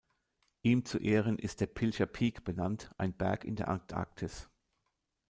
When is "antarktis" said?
3.67-4.49